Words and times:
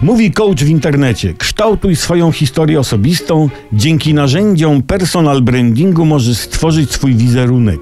Mówi 0.00 0.32
coach 0.32 0.64
w 0.64 0.68
internecie: 0.68 1.34
kształtuj 1.34 1.96
swoją 1.96 2.32
historię 2.32 2.80
osobistą. 2.80 3.48
Dzięki 3.72 4.14
narzędziom 4.14 4.82
personal 4.82 5.42
brandingu 5.42 6.04
możesz 6.04 6.38
stworzyć 6.38 6.92
swój 6.92 7.14
wizerunek. 7.14 7.80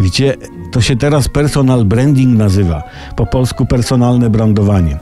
Wiecie, 0.00 0.36
to 0.72 0.80
się 0.80 0.96
teraz 0.96 1.28
personal 1.28 1.84
branding 1.84 2.38
nazywa. 2.38 2.82
Po 3.16 3.26
polsku 3.26 3.66
personalne 3.66 4.30
brandowanie. 4.30 4.98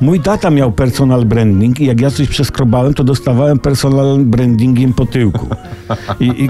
Mój 0.00 0.20
tata 0.20 0.50
miał 0.50 0.72
personal 0.72 1.24
branding 1.24 1.80
i 1.80 1.86
jak 1.86 2.00
ja 2.00 2.10
coś 2.10 2.28
przeskrobałem, 2.28 2.94
to 2.94 3.04
dostawałem 3.04 3.58
personal 3.58 4.18
brandingiem 4.18 4.92
po 4.92 5.06
tyłku. 5.06 5.46
I, 6.20 6.24
i 6.24 6.48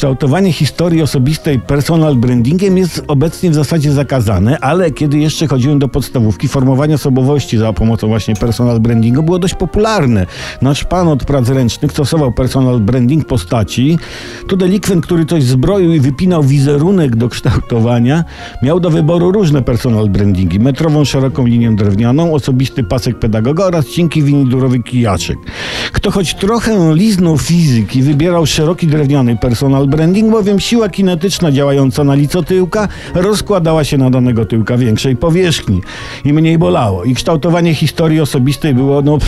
kształtowanie 0.00 0.52
historii 0.52 1.02
osobistej 1.02 1.58
personal 1.58 2.16
brandingiem 2.16 2.78
jest 2.78 3.04
obecnie 3.08 3.50
w 3.50 3.54
zasadzie 3.54 3.92
zakazane, 3.92 4.58
ale 4.58 4.90
kiedy 4.90 5.18
jeszcze 5.18 5.46
chodziłem 5.46 5.78
do 5.78 5.88
podstawówki, 5.88 6.48
formowanie 6.48 6.94
osobowości 6.94 7.58
za 7.58 7.72
pomocą 7.72 8.08
właśnie 8.08 8.34
personal 8.34 8.80
brandingu 8.80 9.22
było 9.22 9.38
dość 9.38 9.54
popularne. 9.54 10.26
Nasz 10.62 10.84
pan 10.84 11.08
od 11.08 11.24
prac 11.24 11.48
ręcznych 11.48 11.92
stosował 11.92 12.32
personal 12.32 12.80
branding 12.80 13.24
postaci. 13.24 13.98
To 14.48 14.56
delikwent, 14.56 15.04
który 15.06 15.26
coś 15.26 15.44
zbroił 15.44 15.92
i 15.92 16.00
wypinał 16.00 16.42
wizerunek 16.42 17.16
do 17.16 17.28
kształtowania, 17.28 18.24
miał 18.62 18.80
do 18.80 18.90
wyboru 18.90 19.32
różne 19.32 19.62
personal 19.62 20.08
brandingi. 20.08 20.60
Metrową 20.60 21.04
szeroką 21.04 21.46
linię 21.46 21.72
drewnianą, 21.76 22.34
osobisty 22.34 22.84
pasek 22.84 23.18
pedagoga 23.18 23.64
oraz 23.64 23.86
cienki 23.86 24.22
winidurowy 24.22 24.82
kijaczek. 24.82 25.38
Kto 25.92 26.10
choć 26.10 26.34
trochę 26.34 26.94
liznął 26.94 27.38
fizyki, 27.38 28.02
wybierał 28.02 28.46
szeroki 28.46 28.86
drewniany 28.86 29.36
personal 29.36 29.89
branding, 29.90 30.30
bowiem 30.30 30.60
siła 30.60 30.88
kinetyczna 30.88 31.52
działająca 31.52 32.04
na 32.04 32.14
lico 32.14 32.42
tyłka 32.42 32.88
rozkładała 33.14 33.84
się 33.84 33.98
na 33.98 34.10
danego 34.10 34.44
tyłka 34.44 34.76
większej 34.76 35.16
powierzchni 35.16 35.80
i 36.24 36.32
mniej 36.32 36.58
bolało. 36.58 37.04
I 37.04 37.14
kształtowanie 37.14 37.74
historii 37.74 38.20
osobistej 38.20 38.74
było 38.74 39.02
no, 39.02 39.18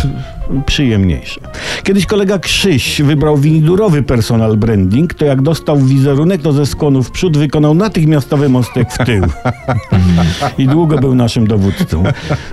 przyjemniejsze. 0.66 1.41
Kiedyś 1.83 2.07
kolega 2.07 2.38
Krzyś 2.38 3.02
wybrał 3.02 3.37
winidurowy 3.37 4.02
personal 4.02 4.57
branding, 4.57 5.15
to 5.15 5.24
jak 5.24 5.43
dostał 5.43 5.79
wizerunek, 5.79 6.43
to 6.43 6.52
ze 6.52 6.66
skłonu 6.66 7.02
w 7.02 7.10
przód 7.10 7.37
wykonał 7.37 7.74
natychmiastowy 7.74 8.49
mostek 8.49 8.93
w 8.93 9.07
tył. 9.07 9.24
I 10.59 10.66
długo 10.66 10.99
był 10.99 11.15
naszym 11.15 11.47
dowódcą. 11.47 12.02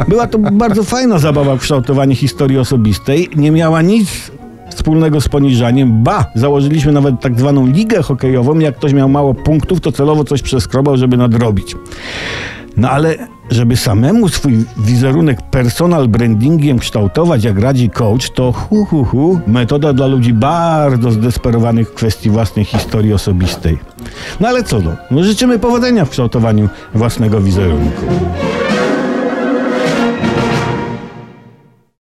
Była 0.08 0.28
to 0.28 0.40
bardzo 0.40 0.84
fajna 0.84 1.20
zabawa 1.20 1.56
w 1.56 1.60
kształtowanie 1.60 2.16
historii 2.16 2.58
osobistej. 2.58 3.30
Nie 3.36 3.52
miała 3.52 3.82
nic 3.82 4.32
wspólnego 4.70 5.22
z 5.22 5.28
poniżaniem. 5.28 6.04
Ba, 6.04 6.26
założyliśmy 6.36 6.92
nawet 6.92 7.22
tak 7.22 7.40
zwaną 7.40 7.68
ligę 7.68 8.02
hokejową. 8.02 8.60
Jak 8.60 8.76
ktoś 8.76 8.94
miał 8.94 9.10
mało 9.10 9.34
punktów, 9.34 9.82
to 9.82 9.92
celowo 9.92 10.24
coś 10.24 10.42
przeskrobał, 10.42 10.98
żeby 10.98 11.18
nadrobić. 11.18 11.76
No 12.78 12.90
ale 12.90 13.28
żeby 13.50 13.78
samemu 13.78 14.30
swój 14.30 14.66
wizerunek 14.78 15.42
personal 15.42 16.08
brandingiem 16.08 16.80
kształtować, 16.80 17.44
jak 17.44 17.60
radzi 17.60 17.90
coach, 17.90 18.30
to 18.30 18.52
hu, 18.52 18.86
hu, 18.86 19.06
hu, 19.06 19.40
metoda 19.48 19.94
dla 19.94 20.08
ludzi 20.08 20.34
bardzo 20.34 21.12
zdesperowanych 21.12 21.90
w 21.90 21.94
kwestii 21.94 22.30
własnej 22.30 22.66
historii 22.66 23.14
osobistej. 23.14 23.78
No 24.40 24.48
ale 24.48 24.64
co 24.64 24.80
no, 24.80 24.92
no 25.12 25.24
życzymy 25.24 25.60
powodzenia 25.60 26.06
w 26.06 26.10
kształtowaniu 26.10 26.70
własnego 26.94 27.42
wizerunku. 27.42 28.06